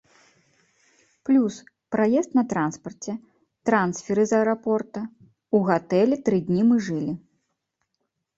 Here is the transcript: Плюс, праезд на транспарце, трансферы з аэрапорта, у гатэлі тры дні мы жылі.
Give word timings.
Плюс, 1.27 1.55
праезд 1.95 2.31
на 2.39 2.43
транспарце, 2.53 3.13
трансферы 3.71 4.23
з 4.33 4.39
аэрапорта, 4.39 5.01
у 5.59 5.63
гатэлі 5.69 6.17
тры 6.31 6.37
дні 6.49 6.61
мы 6.73 6.81
жылі. 6.89 7.13